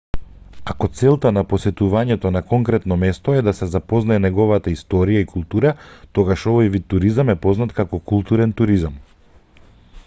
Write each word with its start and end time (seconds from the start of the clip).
ако 0.71 0.87
целта 0.99 1.31
на 1.37 1.41
посетувањето 1.51 2.31
конкретно 2.53 2.97
место 3.03 3.35
е 3.41 3.43
да 3.49 3.53
се 3.59 3.67
запознае 3.75 4.23
неговата 4.25 4.73
историја 4.77 5.23
и 5.25 5.29
култура 5.35 5.75
тогаш 6.19 6.49
овој 6.55 6.73
вид 6.79 6.91
туризам 6.95 7.33
е 7.37 7.39
познат 7.47 7.77
како 7.83 8.01
културен 8.13 8.59
туризам 8.63 9.01